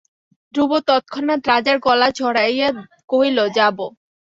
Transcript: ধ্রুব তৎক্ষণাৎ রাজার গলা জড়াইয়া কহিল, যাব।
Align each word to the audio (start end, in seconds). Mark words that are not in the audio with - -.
ধ্রুব 0.53 0.71
তৎক্ষণাৎ 0.87 1.41
রাজার 1.51 1.77
গলা 1.85 2.07
জড়াইয়া 2.17 2.69
কহিল, 3.09 3.37
যাব। 3.57 3.77